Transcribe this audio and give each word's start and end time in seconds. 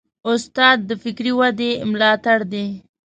استاد 0.31 0.77
د 0.89 0.91
فکري 1.03 1.31
ودې 1.39 1.71
ملاتړی 1.91 2.45
دی. 2.51 2.67